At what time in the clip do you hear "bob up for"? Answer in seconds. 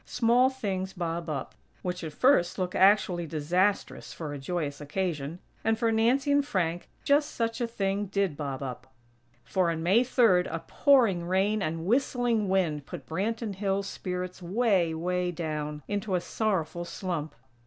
8.35-9.69